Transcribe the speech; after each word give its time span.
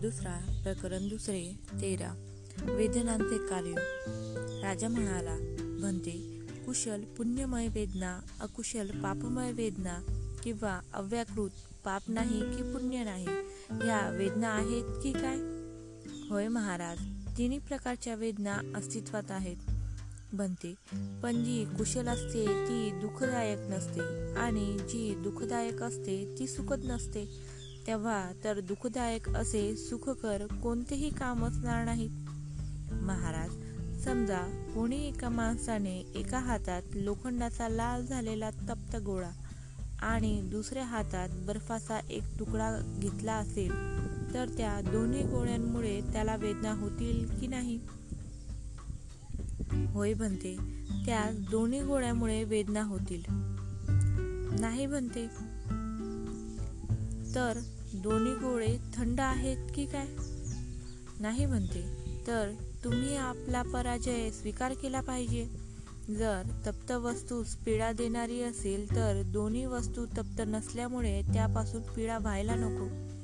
दुसरा 0.00 0.60
प्रकरण 0.62 1.08
दुसरे 1.08 1.52
तेरा. 1.80 2.24
वेदनांचे 2.62 3.48
कार्य. 3.48 3.72
राजा 4.62 4.88
म्हणाला 4.88 5.36
म्हणते 5.80 6.40
कुशल 6.66 7.04
पुण्यमय 7.04 7.68
वेदना 7.68 8.20
अकुशल 8.40 8.90
पापमय 8.90 9.52
वेदना 9.52 9.98
किंवा 10.44 10.80
अव्याकृत 10.94 11.50
पाप 11.84 12.02
नाही 12.08 12.40
की 12.40 12.62
पुण्य 12.72 13.04
नाही 13.04 13.26
या 13.88 14.10
वेदना 14.10 14.48
आहेत 14.48 14.84
की 15.02 15.12
काय? 15.12 15.36
होय 16.30 16.48
महाराज 16.48 16.98
तिन्ही 17.38 17.58
प्रकारच्या 17.58 18.14
वेदना 18.14 18.58
अस्तित्वात 18.76 19.30
आहेत. 19.30 19.56
बनते 20.32 20.74
पण 21.22 21.44
जी 21.44 21.64
कुशल 21.64 22.08
असते 22.08 22.46
ती 22.46 22.90
दुःखदायक 23.00 23.58
नसते 23.60 24.34
आणि 24.34 24.76
जी 24.78 25.14
दुःखदायक 25.14 25.82
असते 25.82 26.36
ती 26.38 26.46
सुखद 26.46 26.80
नसते. 26.84 27.57
तेव्हा 27.88 28.30
तर 28.44 28.60
दुःखदायक 28.60 29.28
असे 29.28 29.76
सुखकर 29.76 30.46
कोणतेही 30.62 31.10
काम 31.10 31.44
असणार 31.44 31.84
नाहीत. 31.84 32.10
महाराज 32.92 33.50
समजा 34.04 34.72
कोणी 34.74 35.08
एका 35.08 35.28
माणसाने 35.28 35.98
एका 35.98 36.38
हातात 36.38 36.82
लोखंडाचा 36.94 37.68
लाल 37.68 38.06
झालेला 38.06 38.50
तप्त 38.50 38.96
गोळा 38.96 39.30
आणि 40.02 40.40
दुसऱ्या 40.42 40.84
हातात 40.84 41.28
बर्फाचा 41.46 42.00
एक 42.10 42.38
तुकडा 42.38 42.96
घेतला 42.98 43.34
असेल 43.34 43.72
तर 44.34 44.48
त्या 44.56 44.80
दोन्ही 44.80 45.22
गोळ्यांमुळे 45.22 46.00
त्याला 46.00 46.36
वेदना 46.36 46.72
होतील 46.72 47.40
की 47.40 47.46
नाही? 47.46 47.80
होय 49.92 50.14
बनते 50.14 50.56
त्या 51.06 51.30
दोन्ही 51.50 51.82
गोळ्यामुळे 51.82 52.44
वेदना 52.44 52.82
होतील. 52.82 53.22
नाही 54.60 54.86
बनते 54.86 55.26
तर 57.34 57.58
दोन्ही 57.94 58.32
गोळे 58.32 58.78
थंड 58.94 59.20
आहेत 59.20 59.56
की 59.74 59.86
काय? 59.86 60.06
नाही 61.20 61.46
म्हणते. 61.46 61.84
तर 62.26 62.50
तुम्ही 62.84 63.16
आपला 63.16 63.62
पराजय 63.62 64.30
स्वीकार 64.30 64.72
केला 64.72 65.00
पाहिजे. 65.00 65.68
जर 66.10 66.42
तप्त 66.66 66.92
वस्तूस 66.92 67.54
पीडा 67.54 67.92
देणारी 67.92 68.42
असेल 68.42 68.90
तर 68.90 69.22
दोन्ही 69.26 69.64
वस्तू 69.66 70.06
तप्त 70.06 70.42
नसल्यामुळे 70.46 71.22
त्यापासून 71.22 71.82
पीडा 71.82 72.18
व्हायला 72.18 72.54
नको. 72.54 73.18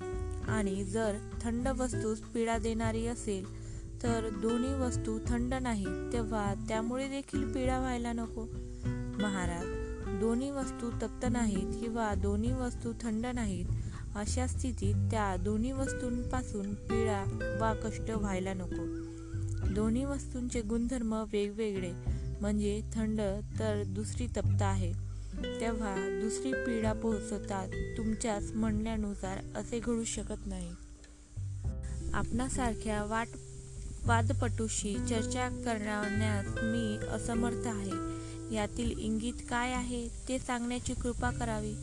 आणि 0.53 0.85
जर 0.85 1.17
थंड 1.43 1.69
वस्तूस 1.69 2.19
पीडा 2.19 2.59
देणारी 2.59 3.07
असेल 3.07 3.65
तर 4.03 4.29
दोन्ही 4.43 4.75
वस्तू 4.75 5.19
थंड 5.29 5.55
नाही 5.55 5.87
तेव्हा 6.13 6.55
त्यामुळे 6.69 7.09
देखील 7.09 7.53
पीडा 7.53 7.79
व्हायला 7.79 8.13
नको. 8.13 8.43
महाराज 9.23 9.67
दोन्ही 10.21 10.51
वस्तू 10.51 10.91
तप्त 10.91 11.27
नाहीत 11.31 11.81
किंवा 11.81 12.15
दोन्ही 12.15 12.53
वस्तू 12.53 12.93
थंड 13.01 13.27
नाहीत 13.27 13.67
अशा 14.17 14.47
स्थितीत 14.47 14.95
त्या 15.11 15.37
दोन्ही 15.37 15.73
वस्तूंपासून 15.73 16.75
पीडा 16.75 17.25
वा 17.61 17.75
कष्ट 17.75 18.11
व्हायला 18.11 18.55
नको. 18.55 19.15
दोन्ही 19.75 20.05
वस्तूंचे 20.05 20.63
गुणधर्म 20.63 21.25
वेगवेगळे 21.33 21.93
म्हणजे 22.41 22.81
थंड 22.95 23.21
तर 23.59 23.83
दुसरी 23.87 24.27
तप्त 24.27 24.63
आहे. 24.63 24.93
तेव्हा 25.61 25.97
दुसरी 25.97 26.53
पीडा 26.53 26.93
पोहोचवतात 26.93 27.69
तुमच्याच 27.69 28.53
म्हणण्यानुसार 28.53 29.39
असे 29.57 29.79
घडू 29.79 30.05
शकत 30.05 30.47
नाही. 30.47 30.71
आपणासारख्या 32.15 33.05
वाट 33.05 33.29
वादपटूशी 34.07 34.95
चर्चा 35.09 35.49
करण्यास 35.49 36.47
मी 36.47 37.07
असमर्थ 37.07 37.67
आहे. 37.67 38.15
यातील 38.55 38.99
इंगित 38.99 39.35
काय 39.51 39.73
आहे 39.73 40.09
ते 40.29 40.39
सांगण्याची 40.39 40.95
कृपा 40.95 41.31
करावी. 41.31 41.75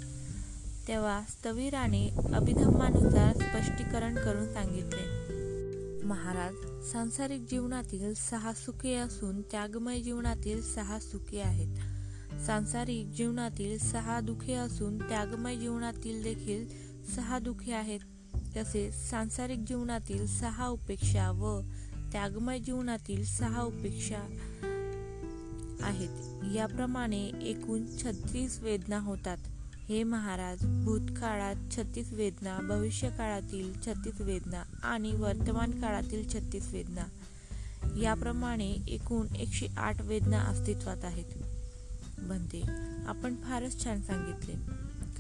तेव्हा 0.88 1.22
स्थविराने 1.30 2.10
अभिधम्मानुसार 2.34 3.34
स्पष्टीकरण 3.34 4.16
करून 4.16 4.54
सांगितले. 4.54 5.22
महाराज 6.06 6.86
सांसारिक 6.92 7.42
जीवनातील 7.50 8.14
सहा 8.14 8.54
सुखे 8.54 8.94
असून 8.96 9.42
त्यागमय 9.42 10.00
जीवनातील 10.00 10.62
सहा 10.62 11.00
सुखे 11.00 11.42
आहेत. 11.42 11.76
सांसारिक 12.46 13.08
जीवनातील 13.08 13.78
सहा 13.78 14.20
दुखे 14.20 14.54
असून 14.54 14.98
त्यागमय 14.98 15.56
जीवनातील 15.56 16.24
देखील 16.24 16.68
सहा 17.16 17.40
दुखे 17.40 17.74
आहेत. 17.74 18.00
तसेच 18.58 19.10
सांसारिक 19.10 19.60
जीवनातील 19.60 20.28
सहा 20.28 20.68
उपेक्षा 20.68 21.32
व 21.32 21.62
त्यागमय 22.12 22.60
जीवनातील 22.60 23.26
सहा 23.26 23.62
उपेक्षा 23.62 24.20
आहेत. 25.82 26.10
याप्रमाणे 26.56 27.28
एकूण 27.28 27.86
छत्तीस 27.86 28.60
वेदना 28.60 29.00
होतात. 29.00 29.38
हे 29.92 30.04
महाराज 30.04 30.66
भूतकाळात 30.86 31.56
छत्तीस 31.78 32.12
वेदना 32.12 32.60
भविष्यकाळातील 32.60 33.74
छत्तीस 33.74 34.22
वेदना 34.22 34.64
आणि 34.84 35.12
वर्तमान 35.12 35.82
काळातील 35.82 36.34
छत्तीस 36.34 36.72
वेदना 36.72 37.04
याप्रमाणे 38.02 38.72
एकूण 38.72 39.36
एकशे 39.36 39.68
आठ 39.78 40.02
वेदना 40.02 40.40
अस्तित्वात 40.40 41.04
आहेत. 41.04 41.26
बनते 42.20 42.62
आपण 43.08 43.36
फारच 43.36 43.84
छान 43.84 44.02
सांगितले. 44.02 44.54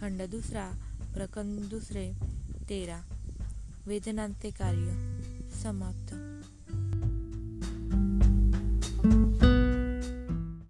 खंड 0.02 0.22
दुसरा 0.22 0.72
प्रकरण 1.14 1.68
दुसरे 1.70 2.12
तेरा. 2.70 3.02
वेदनांचे 3.86 4.50
कार्य 4.50 5.20
समाप्त. 5.64 6.14